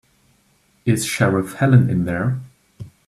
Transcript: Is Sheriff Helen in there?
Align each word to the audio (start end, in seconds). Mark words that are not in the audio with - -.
Is 0.83 1.05
Sheriff 1.05 1.53
Helen 1.57 1.87
in 1.87 2.05
there? 2.05 2.39